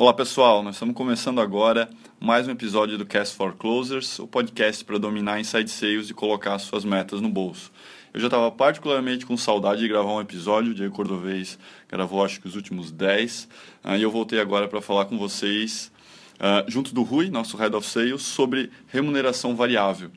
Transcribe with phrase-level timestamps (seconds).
[0.00, 4.84] Olá pessoal, nós estamos começando agora mais um episódio do Cast for Closers, o podcast
[4.84, 7.72] para dominar inside sales e colocar suas metas no bolso.
[8.14, 11.58] Eu já estava particularmente com saudade de gravar um episódio, o Diego Cordovez
[11.88, 13.48] gravou acho que os últimos 10,
[13.84, 15.90] uh, e eu voltei agora para falar com vocês,
[16.34, 20.12] uh, junto do Rui, nosso Head of Sales, sobre remuneração variável.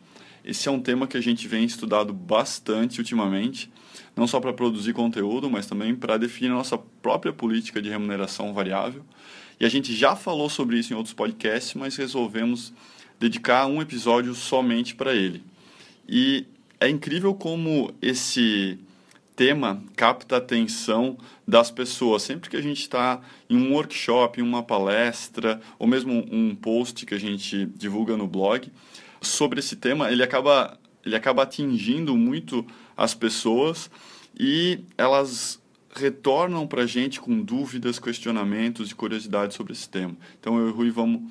[0.45, 3.71] Esse é um tema que a gente vem estudado bastante ultimamente,
[4.15, 8.53] não só para produzir conteúdo, mas também para definir a nossa própria política de remuneração
[8.53, 9.03] variável.
[9.61, 12.73] E a gente já falou sobre isso em outros podcasts, mas resolvemos
[13.19, 15.43] dedicar um episódio somente para ele.
[16.09, 16.47] E
[16.79, 18.79] é incrível como esse
[19.35, 21.15] tema capta a atenção
[21.47, 22.23] das pessoas.
[22.23, 27.05] Sempre que a gente está em um workshop, em uma palestra, ou mesmo um post
[27.05, 28.67] que a gente divulga no blog
[29.21, 30.75] sobre esse tema, ele acaba,
[31.05, 32.65] ele acaba atingindo muito
[32.97, 33.91] as pessoas
[34.35, 35.60] e elas
[35.95, 40.15] retornam para a gente com dúvidas, questionamentos e curiosidades sobre esse tema.
[40.39, 41.21] Então eu e o Rui vamos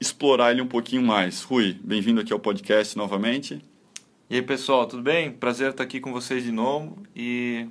[0.00, 1.42] explorar ele um pouquinho mais.
[1.42, 3.62] Rui, bem-vindo aqui ao podcast novamente.
[4.28, 5.30] E aí pessoal, tudo bem?
[5.30, 7.68] Prazer estar aqui com vocês de novo e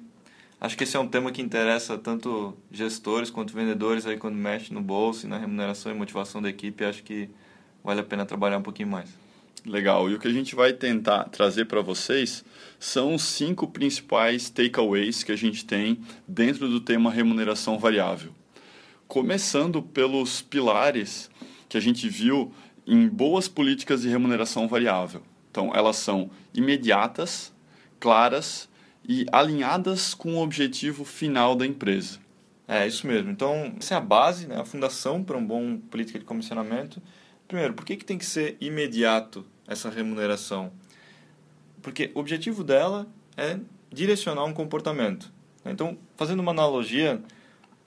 [0.60, 4.74] acho que esse é um tema que interessa tanto gestores quanto vendedores aí quando mexe
[4.74, 6.86] no bolso e na remuneração e motivação da equipe.
[6.86, 7.30] Acho que
[7.84, 9.10] vale a pena trabalhar um pouquinho mais.
[9.66, 10.10] Legal.
[10.10, 12.44] E o que a gente vai tentar trazer para vocês
[12.80, 18.34] são os cinco principais takeaways que a gente tem dentro do tema remuneração variável.
[19.08, 21.30] Começando pelos pilares
[21.70, 22.52] que a gente viu
[22.88, 25.22] em boas políticas de remuneração variável.
[25.52, 27.54] Então, elas são imediatas,
[28.00, 28.68] claras
[29.08, 32.20] e alinhadas com o objetivo final da empresa.
[32.68, 33.30] É, isso mesmo.
[33.30, 37.02] Então, essa é a base, né, a fundação para um bom política de comissionamento.
[37.52, 40.72] Primeiro, por que, que tem que ser imediato essa remuneração?
[41.82, 43.60] Porque o objetivo dela é
[43.92, 45.30] direcionar um comportamento.
[45.66, 47.22] Então, fazendo uma analogia,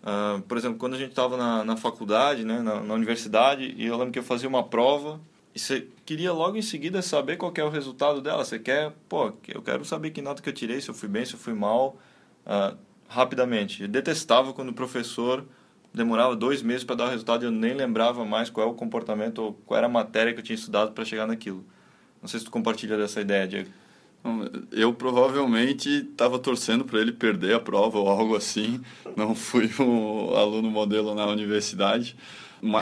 [0.03, 3.87] uh, por exemplo, quando a gente estava na, na faculdade, né, na, na, universidade, e
[3.87, 5.19] eu lembro que eu fazia uma prova,
[5.55, 8.45] e você queria logo em seguida saber qual é o resultado dela.
[8.45, 11.25] Você quer, pô, eu quero saber que nota que eu tirei, se eu fui bem,
[11.25, 11.97] se eu fui mal,
[12.45, 12.77] uh,
[13.09, 13.81] rapidamente.
[13.81, 15.43] Eu detestava quando o professor
[15.95, 18.75] demorava dois meses para dar o resultado e eu nem lembrava mais qual é o
[18.75, 21.65] comportamento ou qual era a matéria que eu tinha estudado para chegar naquilo.
[22.21, 23.71] Não sei se tu compartilha dessa ideia, Diego.
[24.73, 28.81] Eu provavelmente estava torcendo para ele perder a prova ou algo assim.
[29.15, 32.17] Não fui um aluno modelo na universidade,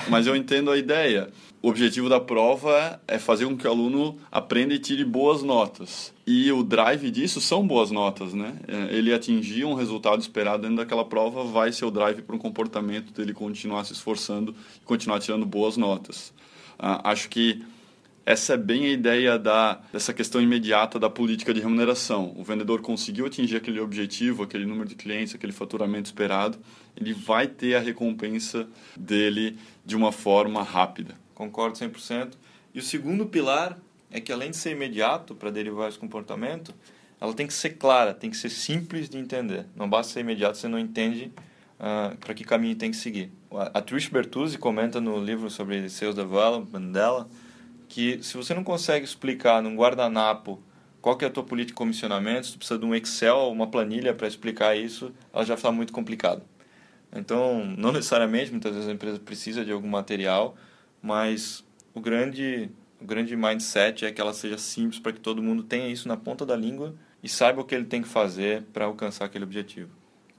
[0.09, 1.28] mas eu entendo a ideia.
[1.60, 6.12] O objetivo da prova é fazer com que o aluno aprenda e tire boas notas.
[6.26, 8.54] E o drive disso são boas notas, né?
[8.66, 12.38] É, ele atingir um resultado esperado dentro daquela prova vai ser o drive para um
[12.38, 16.32] comportamento dele continuar se esforçando e continuar tirando boas notas.
[16.78, 17.62] Ah, acho que
[18.25, 22.32] essa é bem a ideia da, dessa questão imediata da política de remuneração.
[22.37, 26.56] O vendedor conseguiu atingir aquele objetivo, aquele número de clientes, aquele faturamento esperado,
[26.97, 31.15] ele vai ter a recompensa dele de uma forma rápida.
[31.34, 32.34] Concordo 100%.
[32.75, 33.78] E o segundo pilar
[34.10, 36.75] é que, além de ser imediato para derivar esse comportamento,
[37.20, 39.66] ela tem que ser clara, tem que ser simples de entender.
[39.76, 41.32] Não basta ser imediato, você não entende
[41.78, 43.31] uh, para que caminho tem que seguir.
[43.50, 47.28] A Trish Bertuzzi comenta no livro sobre Sales Development dela
[47.88, 50.59] que se você não consegue explicar num guardanapo
[51.03, 53.66] qual que é a tua política de comissionamento, se tu precisa de um Excel, uma
[53.66, 56.43] planilha para explicar isso, ela já está muito complicado.
[57.15, 60.56] Então, não necessariamente, muitas vezes a empresa precisa de algum material,
[61.03, 61.65] mas
[61.95, 65.89] o grande, o grande mindset é que ela seja simples para que todo mundo tenha
[65.89, 69.27] isso na ponta da língua e saiba o que ele tem que fazer para alcançar
[69.27, 69.91] aquele objetivo.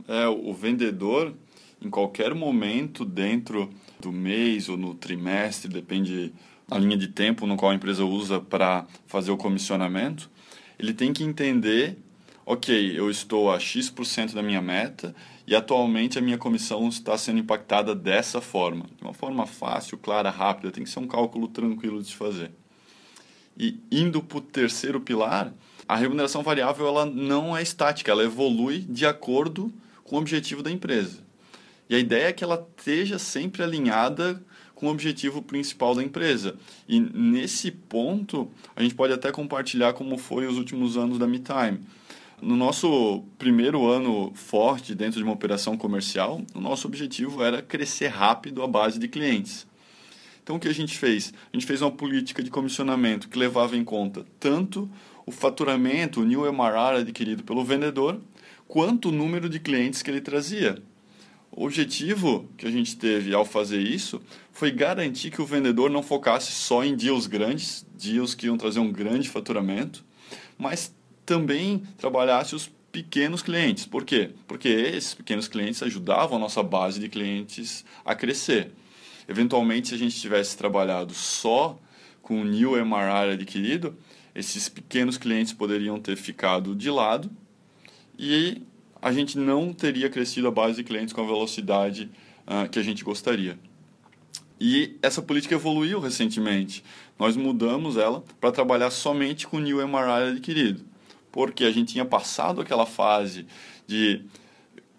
[0.08, 1.34] É, o vendedor,
[1.82, 3.70] em qualquer momento dentro
[4.00, 6.34] do mês ou no trimestre, depende
[6.70, 10.30] a linha de tempo no qual a empresa usa para fazer o comissionamento,
[10.80, 11.98] ele tem que entender,
[12.46, 15.16] ok, eu estou a X% da minha meta
[15.46, 18.86] e atualmente a minha comissão está sendo impactada dessa forma.
[18.98, 22.52] De uma forma fácil, clara, rápida, tem que ser um cálculo tranquilo de fazer.
[23.58, 25.54] E indo para o terceiro pilar,
[25.88, 29.72] a remuneração variável ela não é estática, ela evolui de acordo
[30.04, 31.20] com o objetivo da empresa.
[31.90, 34.44] E a ideia é que ela esteja sempre alinhada
[34.74, 36.56] com o objetivo principal da empresa.
[36.88, 41.80] E nesse ponto, a gente pode até compartilhar como foi os últimos anos da MeTime.
[42.42, 48.08] No nosso primeiro ano forte dentro de uma operação comercial, o nosso objetivo era crescer
[48.08, 49.66] rápido a base de clientes.
[50.44, 51.34] Então, o que a gente fez?
[51.52, 54.90] A gente fez uma política de comissionamento que levava em conta tanto
[55.26, 58.20] o faturamento, o new MRR adquirido pelo vendedor,
[58.68, 60.84] quanto o número de clientes que ele trazia.
[61.50, 64.20] O objetivo que a gente teve ao fazer isso
[64.52, 68.80] foi garantir que o vendedor não focasse só em deals grandes, deals que iam trazer
[68.80, 70.04] um grande faturamento,
[70.58, 70.94] mas
[71.26, 73.86] também trabalhasse os pequenos clientes.
[73.86, 74.32] Por quê?
[74.48, 78.72] Porque esses pequenos clientes ajudavam a nossa base de clientes a crescer.
[79.28, 81.80] Eventualmente, se a gente tivesse trabalhado só
[82.22, 83.98] com o new MRR adquirido,
[84.36, 87.30] esses pequenos clientes poderiam ter ficado de lado
[88.18, 88.62] e
[89.02, 92.10] a gente não teria crescido a base de clientes com a velocidade
[92.48, 93.58] uh, que a gente gostaria.
[94.60, 96.84] E essa política evoluiu recentemente.
[97.20, 100.86] Nós mudamos ela para trabalhar somente com o new MRI adquirido,
[101.34, 103.48] porque a gente tinha passado aquela fase
[103.88, 104.24] de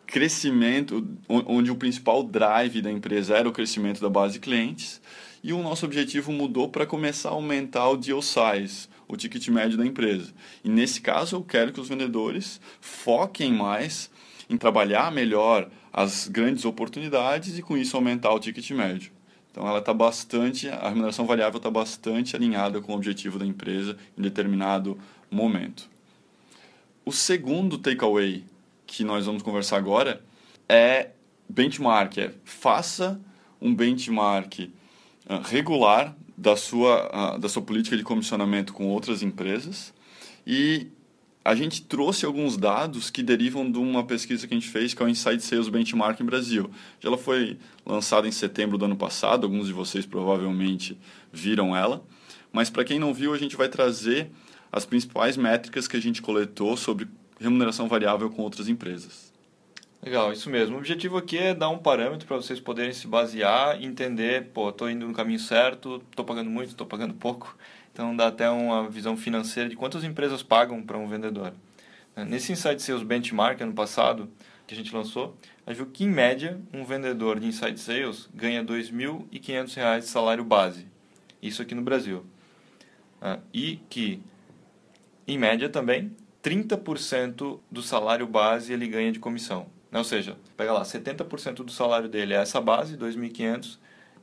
[0.04, 5.00] crescimento, onde o principal drive da empresa era o crescimento da base de clientes,
[5.44, 9.78] e o nosso objetivo mudou para começar a aumentar o deal size, o ticket médio
[9.78, 10.34] da empresa.
[10.64, 14.10] E nesse caso, eu quero que os vendedores foquem mais
[14.50, 19.12] em trabalhar melhor as grandes oportunidades e com isso aumentar o ticket médio.
[19.52, 23.96] Então ela está bastante, a remuneração variável está bastante alinhada com o objetivo da empresa
[24.18, 24.98] em determinado
[25.30, 25.93] momento.
[27.04, 28.44] O segundo takeaway
[28.86, 30.24] que nós vamos conversar agora
[30.66, 31.10] é
[31.46, 33.20] benchmark, é faça
[33.60, 39.92] um benchmark uh, regular da sua, uh, da sua política de comissionamento com outras empresas
[40.46, 40.86] e
[41.44, 45.02] a gente trouxe alguns dados que derivam de uma pesquisa que a gente fez, que
[45.02, 46.70] é o Inside Sales Benchmark em Brasil.
[47.02, 50.98] Ela foi lançada em setembro do ano passado, alguns de vocês provavelmente
[51.30, 52.02] viram ela.
[52.50, 54.30] Mas para quem não viu, a gente vai trazer
[54.74, 57.06] as principais métricas que a gente coletou sobre
[57.38, 59.32] remuneração variável com outras empresas.
[60.02, 60.74] Legal, isso mesmo.
[60.74, 64.70] O objetivo aqui é dar um parâmetro para vocês poderem se basear e entender, pô,
[64.70, 67.56] estou indo no caminho certo, estou pagando muito, estou pagando pouco.
[67.92, 71.54] Então dá até uma visão financeira de quantas empresas pagam para um vendedor.
[72.16, 74.28] Nesse Inside Sales Benchmark ano passado,
[74.66, 78.28] que a gente lançou, a gente viu que em média um vendedor de Inside Sales
[78.34, 80.86] ganha R$ 2.500 de salário base.
[81.40, 82.24] Isso aqui no Brasil.
[83.22, 84.20] Ah, e que,
[85.26, 86.12] em média também,
[86.42, 89.66] 30% do salário base ele ganha de comissão.
[89.92, 93.78] Ou seja, pega lá, 70% do salário dele é essa base, 2.500,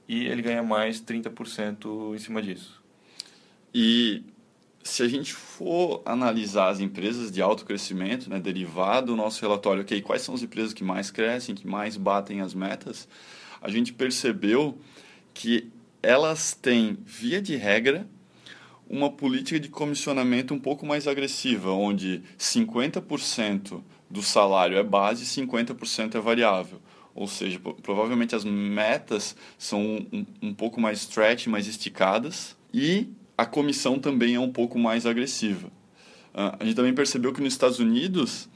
[0.07, 2.81] e ele ganha mais 30% em cima disso.
[3.73, 4.23] E
[4.83, 9.81] se a gente for analisar as empresas de alto crescimento, né, derivado do nosso relatório,
[9.81, 13.07] ok, quais são as empresas que mais crescem, que mais batem as metas,
[13.61, 14.77] a gente percebeu
[15.33, 15.71] que
[16.03, 18.07] elas têm, via de regra,
[18.91, 25.47] uma política de comissionamento um pouco mais agressiva, onde 50% do salário é base e
[25.47, 26.81] 50% é variável.
[27.15, 33.07] Ou seja, provavelmente as metas são um, um pouco mais stretch, mais esticadas, e
[33.37, 35.69] a comissão também é um pouco mais agressiva.
[36.33, 38.49] Uh, a gente também percebeu que nos Estados Unidos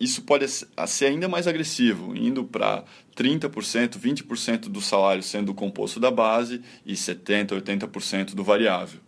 [0.00, 2.84] isso pode ser ainda mais agressivo, indo para
[3.14, 9.00] 30%, 20% do salário sendo composto da base e 70%, 80% do variável.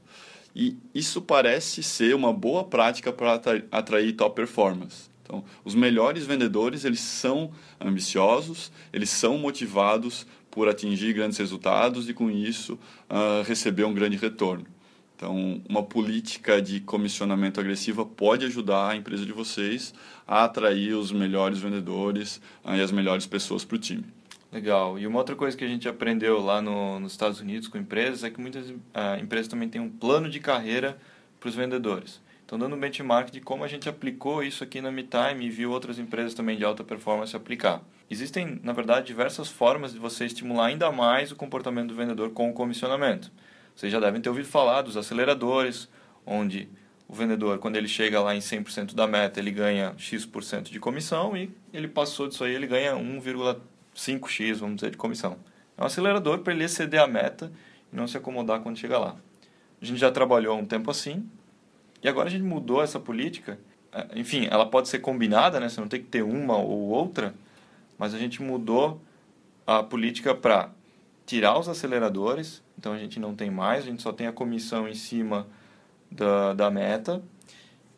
[0.55, 5.11] E isso parece ser uma boa prática para atrair top performance.
[5.23, 12.15] Então, os melhores vendedores, eles são ambiciosos, eles são motivados por atingir grandes resultados e,
[12.15, 12.75] com isso,
[13.09, 14.67] uh, receber um grande retorno.
[15.15, 19.95] Então, uma política de comissionamento agressiva pode ajudar a empresa de vocês
[20.27, 24.05] a atrair os melhores vendedores uh, e as melhores pessoas para o time.
[24.53, 24.99] Legal.
[24.99, 28.25] E uma outra coisa que a gente aprendeu lá no, nos Estados Unidos com empresas
[28.25, 28.75] é que muitas uh,
[29.21, 30.99] empresas também têm um plano de carreira
[31.39, 32.21] para os vendedores.
[32.45, 35.71] Então, dando um benchmark de como a gente aplicou isso aqui na MeTime e viu
[35.71, 37.81] outras empresas também de alta performance aplicar.
[38.11, 42.51] Existem, na verdade, diversas formas de você estimular ainda mais o comportamento do vendedor com
[42.51, 43.31] o comissionamento.
[43.77, 45.89] Vocês já devem ter ouvido falar dos aceleradores,
[46.27, 46.69] onde
[47.07, 51.37] o vendedor, quando ele chega lá em 100% da meta, ele ganha X% de comissão
[51.37, 52.97] e ele passou disso aí, ele ganha
[54.01, 55.37] 1,5X, vamos dizer, de comissão.
[55.77, 57.53] É um acelerador para ele exceder a meta
[57.93, 59.17] e não se acomodar quando chega lá.
[59.81, 61.29] A gente já trabalhou um tempo assim
[62.03, 63.59] e agora a gente mudou essa política.
[63.93, 65.69] É, enfim, ela pode ser combinada, né?
[65.69, 67.35] Você não tem que ter uma ou outra,
[67.99, 69.01] mas a gente mudou
[69.67, 70.71] a política para
[71.27, 74.89] tirar os aceleradores, então a gente não tem mais, a gente só tem a comissão
[74.89, 75.47] em cima
[76.11, 77.23] da, da meta.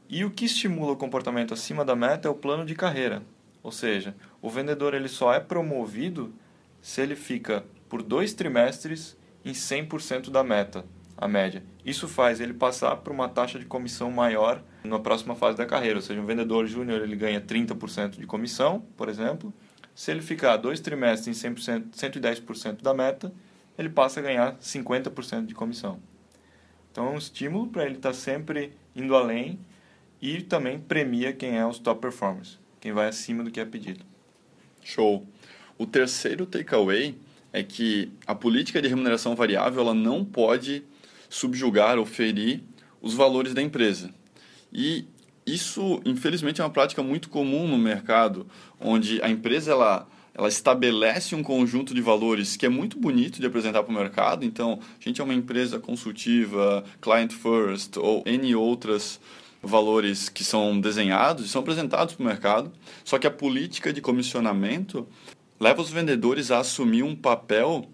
[0.09, 3.23] E o que estimula o comportamento acima da meta é o plano de carreira.
[3.62, 6.35] Ou seja, o vendedor ele só é promovido
[6.83, 10.85] se ele fica por dois trimestres em 100% da meta,
[11.17, 11.63] a média.
[11.85, 15.97] Isso faz ele passar para uma taxa de comissão maior na próxima fase da carreira.
[15.97, 19.55] Ou seja, um vendedor júnior ele ganha 30% de comissão, por exemplo,
[19.95, 23.33] se ele ficar dois trimestres em 100%, 110% da meta,
[23.79, 26.01] ele passa a ganhar 50% de comissão.
[26.91, 29.59] Então é um estímulo para ele estar tá sempre indo além
[30.21, 34.12] e também premia quem é os top performers, quem vai acima do que é pedido.
[34.83, 35.27] Show.
[35.79, 37.15] O terceiro takeaway
[37.53, 40.83] é que a política de remuneração variável ela não pode
[41.29, 42.61] subjugar ou ferir
[43.01, 44.12] os valores da empresa.
[44.73, 45.05] E
[45.45, 48.47] isso, infelizmente, é uma prática muito comum no mercado,
[48.81, 53.47] onde a empresa ela, ela estabelece um conjunto de valores que é muito bonito de
[53.47, 54.45] apresentar para o mercado.
[54.45, 59.21] Então, a gente é uma empresa consultiva, client first ou N outras
[59.62, 62.73] valores que são desenhados e são apresentados para o mercado.
[63.04, 65.07] Só que a política de comissionamento
[65.61, 67.88] leva os vendedores a assumir um papel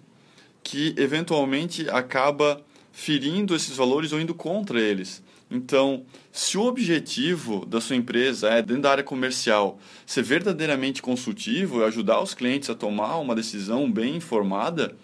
[0.63, 5.23] que eventualmente acaba ferindo esses valores ou indo contra eles.
[5.51, 11.81] Então, se o objetivo da sua empresa é, dentro da área comercial, ser verdadeiramente consultivo
[11.81, 14.95] e ajudar os clientes a tomar uma decisão bem informada,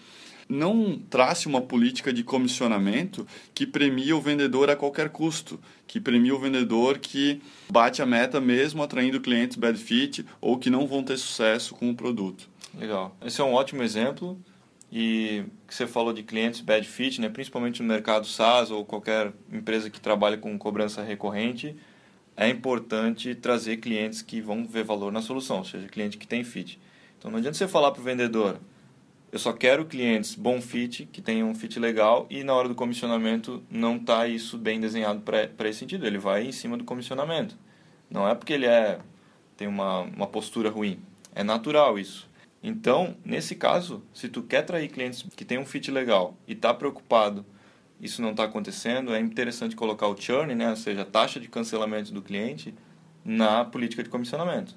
[0.49, 6.35] não trace uma política de comissionamento que premia o vendedor a qualquer custo, que premia
[6.35, 11.03] o vendedor que bate a meta mesmo atraindo clientes bad fit ou que não vão
[11.03, 12.49] ter sucesso com o produto.
[12.79, 13.17] Legal.
[13.25, 14.39] Esse é um ótimo exemplo
[14.93, 19.33] e que você falou de clientes bad fit, né, principalmente no mercado SaaS ou qualquer
[19.53, 21.75] empresa que trabalha com cobrança recorrente,
[22.37, 26.43] é importante trazer clientes que vão ver valor na solução, ou seja, cliente que tem
[26.45, 26.81] fit.
[27.19, 28.59] Então não adianta você falar para o vendedor,
[29.35, 32.75] eu só quero clientes bom fit, que tenham um fit legal e na hora do
[32.77, 36.07] comissionamento não está isso bem desenhado para esse sentido.
[36.07, 37.59] Ele vai em cima do comissionamento.
[38.09, 39.01] Não é porque ele é
[39.57, 41.01] tem uma, uma postura ruim.
[41.35, 42.31] É natural isso.
[42.63, 46.73] Então, nesse caso, se tu quer atrair clientes que têm um fit legal e está
[46.73, 47.45] preocupado,
[48.01, 51.49] isso não está acontecendo, é interessante colocar o churn, né, ou seja, a taxa de
[51.49, 52.73] cancelamento do cliente,
[53.25, 54.77] na política de comissionamento.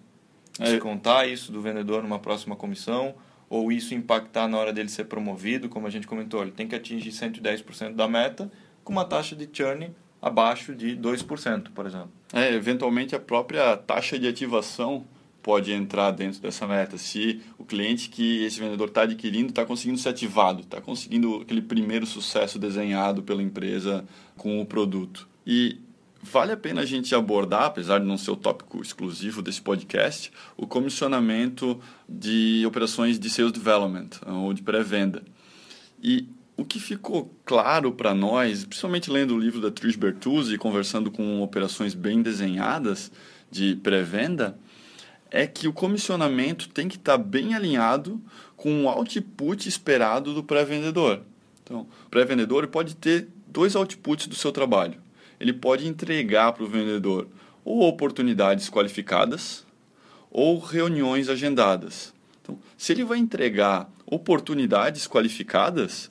[0.60, 0.72] É.
[0.72, 3.14] Descontar isso do vendedor numa próxima comissão,
[3.50, 6.76] ou isso impactar na hora dele ser promovido, como a gente comentou, ele tem que
[6.76, 8.52] atingir 110% da meta,
[8.84, 12.12] com uma taxa de churn abaixo de 2%, por exemplo.
[12.34, 15.06] É, eventualmente a própria taxa de ativação
[15.42, 16.98] pode entrar dentro dessa meta.
[16.98, 21.62] Se o cliente que esse vendedor está adquirindo está conseguindo ser ativado, está conseguindo aquele
[21.62, 25.28] primeiro sucesso desenhado pela empresa com o produto.
[25.46, 25.80] E
[26.32, 30.32] vale a pena a gente abordar, apesar de não ser o tópico exclusivo desse podcast,
[30.56, 35.24] o comissionamento de operações de sales development ou de pré-venda.
[36.02, 40.58] E o que ficou claro para nós, principalmente lendo o livro da Trish Bertuzzi e
[40.58, 43.12] conversando com operações bem desenhadas
[43.50, 44.58] de pré-venda,
[45.30, 48.22] é que o comissionamento tem que estar tá bem alinhado
[48.56, 51.22] com o output esperado do pré-vendedor.
[51.64, 55.07] Então, o pré-vendedor pode ter dois outputs do seu trabalho.
[55.40, 57.28] Ele pode entregar para o vendedor
[57.64, 59.66] ou oportunidades qualificadas
[60.32, 62.14] ou reuniões agendadas.
[62.42, 66.10] Então, se ele vai entregar oportunidades qualificadas,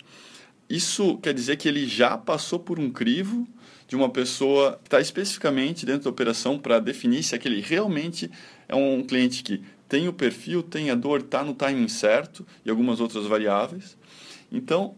[0.69, 3.47] isso quer dizer que ele já passou por um crivo
[3.89, 8.31] de uma pessoa que está especificamente dentro da operação para definir se aquele realmente
[8.69, 12.71] é um cliente que tem o perfil, tem a dor, está no timing certo e
[12.71, 13.97] algumas outras variáveis.
[14.51, 14.97] Então,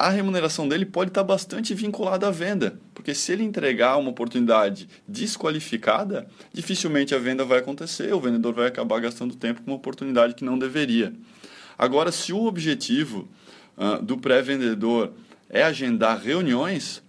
[0.00, 4.88] a remuneração dele pode estar bastante vinculada à venda, porque se ele entregar uma oportunidade
[5.06, 10.32] desqualificada, dificilmente a venda vai acontecer, o vendedor vai acabar gastando tempo com uma oportunidade
[10.32, 11.12] que não deveria.
[11.76, 13.28] Agora, se o objetivo
[13.76, 15.12] uh, do pré-vendedor
[15.50, 17.02] é agendar reuniões,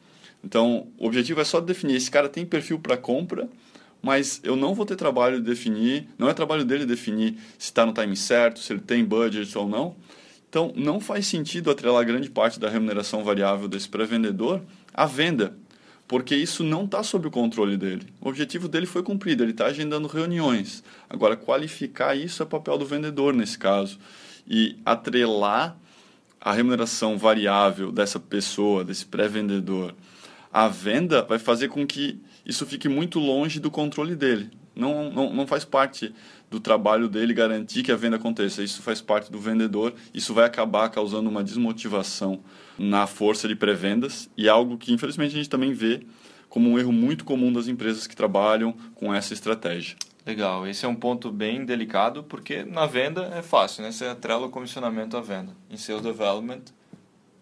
[0.43, 3.48] então o objetivo é só definir esse cara tem perfil para compra
[4.01, 7.86] mas eu não vou ter trabalho de definir, não é trabalho dele definir se está
[7.86, 9.95] no time certo, se ele tem budget ou não.
[10.51, 14.62] Então, não faz sentido atrelar grande parte da remuneração variável desse pré-vendedor
[14.93, 15.55] à venda,
[16.10, 18.05] porque isso não está sob o controle dele.
[18.20, 20.84] O objetivo dele foi cumprido, ele está agendando reuniões.
[21.10, 23.98] Agora, qualificar isso é papel do vendedor nesse caso.
[24.46, 25.77] E atrelar
[26.41, 29.96] a remuneração variável dessa pessoa, desse pré-vendedor,
[30.51, 34.51] à venda, vai fazer com que isso fique muito longe do controle dele.
[34.75, 36.13] Não, não, não faz parte
[36.51, 38.62] do trabalho dele garantir que a venda aconteça.
[38.62, 39.93] Isso faz parte do vendedor.
[40.13, 42.41] Isso vai acabar causando uma desmotivação
[42.77, 46.05] na força de pré-vendas e algo que, infelizmente, a gente também vê
[46.50, 49.96] como um erro muito comum das empresas que trabalham com essa estratégia.
[50.25, 53.91] Legal, esse é um ponto bem delicado porque na venda é fácil, né?
[53.91, 55.55] Você atrela o comissionamento à venda.
[55.70, 56.63] Em sales development,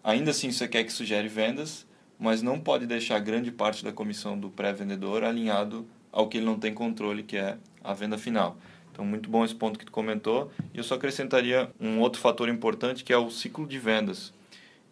[0.04, 1.84] ainda assim você quer que sugere vendas,
[2.16, 6.58] mas não pode deixar grande parte da comissão do pré-vendedor alinhado ao que ele não
[6.58, 8.56] tem controle, que é a venda final.
[9.00, 10.52] Então, muito bom esse ponto que tu comentou.
[10.74, 14.30] E eu só acrescentaria um outro fator importante, que é o ciclo de vendas.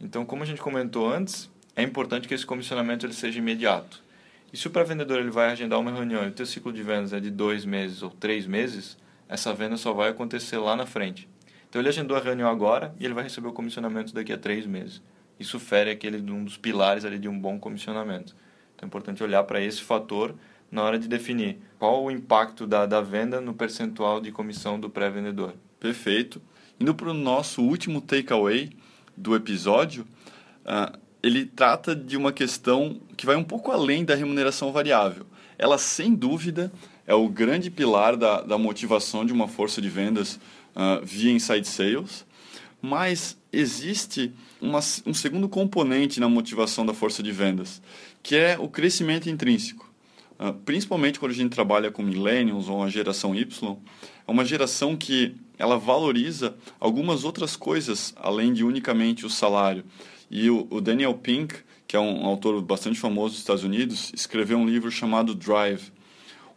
[0.00, 4.02] Então, como a gente comentou antes, é importante que esse comissionamento ele seja imediato.
[4.50, 7.12] E se o pré-vendedor ele vai agendar uma reunião e o teu ciclo de vendas
[7.12, 8.96] é de dois meses ou três meses,
[9.28, 11.28] essa venda só vai acontecer lá na frente.
[11.68, 14.64] Então, ele agendou a reunião agora e ele vai receber o comissionamento daqui a três
[14.64, 15.02] meses
[15.38, 18.34] isso fere aquele um dos pilares ali de um bom comissionamento.
[18.74, 20.34] Então é importante olhar para esse fator
[20.70, 24.90] na hora de definir qual o impacto da, da venda no percentual de comissão do
[24.90, 25.54] pré-vendedor.
[25.78, 26.40] Perfeito.
[26.78, 28.70] Indo para o nosso último takeaway
[29.16, 30.06] do episódio,
[30.64, 35.26] uh, ele trata de uma questão que vai um pouco além da remuneração variável.
[35.58, 36.72] Ela, sem dúvida,
[37.06, 40.38] é o grande pilar da, da motivação de uma força de vendas
[40.76, 42.26] uh, via Inside Sales,
[42.80, 47.82] mas existe uma, um segundo componente na motivação da força de vendas,
[48.22, 49.87] que é o crescimento intrínseco.
[50.38, 53.76] Uh, principalmente quando a gente trabalha com millennials ou a geração Y,
[54.26, 59.84] é uma geração que ela valoriza algumas outras coisas além de unicamente o salário.
[60.30, 64.58] E o, o Daniel Pink, que é um autor bastante famoso dos Estados Unidos, escreveu
[64.58, 65.90] um livro chamado Drive,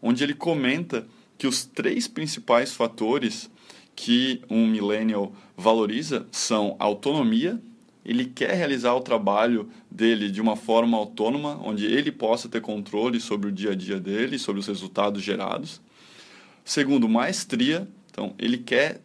[0.01, 1.07] onde ele comenta
[1.37, 3.49] que os três principais fatores
[3.95, 7.59] que um millennial valoriza são autonomia,
[8.03, 13.19] ele quer realizar o trabalho dele de uma forma autônoma, onde ele possa ter controle
[13.19, 15.81] sobre o dia a dia dele, sobre os resultados gerados.
[16.65, 19.01] Segundo, maestria, então ele quer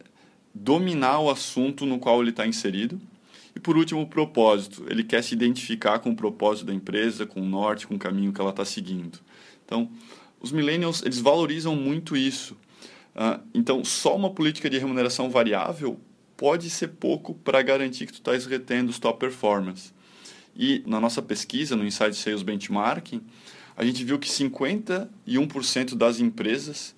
[0.53, 2.99] dominar o assunto no qual ele está inserido.
[3.55, 4.85] E por último, propósito.
[4.89, 8.31] Ele quer se identificar com o propósito da empresa, com o norte, com o caminho
[8.31, 9.19] que ela está seguindo.
[9.65, 9.89] Então,
[10.39, 12.55] os millennials eles valorizam muito isso.
[13.15, 15.99] Uh, então, só uma política de remuneração variável
[16.37, 19.91] pode ser pouco para garantir que tu estás retendo os top performance.
[20.55, 23.21] E na nossa pesquisa, no Inside Sales Benchmarking,
[23.75, 26.95] a gente viu que 51% das empresas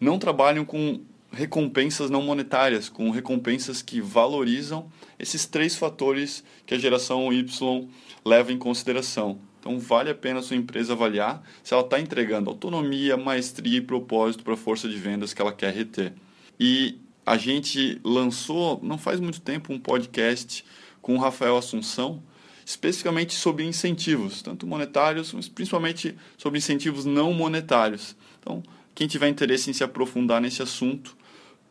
[0.00, 1.00] não trabalham com
[1.32, 7.88] recompensas não monetárias, com recompensas que valorizam esses três fatores que a geração Y
[8.24, 9.38] leva em consideração.
[9.60, 13.82] Então, vale a pena a sua empresa avaliar se ela está entregando autonomia, maestria e
[13.82, 16.14] propósito para a força de vendas que ela quer reter.
[16.58, 16.98] E
[17.30, 20.64] a gente lançou, não faz muito tempo, um podcast
[21.00, 22.20] com o Rafael Assunção,
[22.66, 28.16] especificamente sobre incentivos, tanto monetários, mas principalmente sobre incentivos não monetários.
[28.40, 28.60] Então,
[28.96, 31.16] quem tiver interesse em se aprofundar nesse assunto,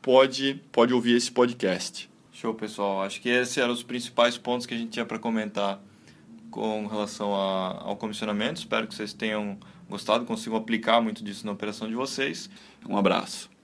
[0.01, 2.09] pode, pode ouvir esse podcast.
[2.31, 3.01] Show, pessoal.
[3.01, 5.83] Acho que esses eram os principais pontos que a gente tinha para comentar
[6.49, 8.61] com relação a, ao comissionamento.
[8.61, 9.57] Espero que vocês tenham
[9.89, 12.49] gostado, consigam aplicar muito disso na operação de vocês.
[12.87, 13.58] Um abraço.